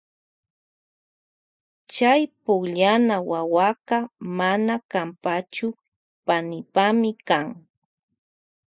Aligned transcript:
Chay 1.93 2.21
pukllana 2.43 3.15
wawaka 3.31 3.97
mana 4.37 4.75
kanpachu 4.91 5.67
panipami 6.25 7.11
kan. 7.27 7.47